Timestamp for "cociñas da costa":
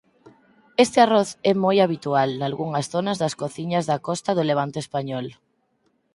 3.41-4.31